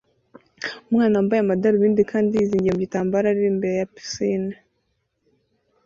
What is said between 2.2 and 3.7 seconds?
yizingiye mu gitambaro arira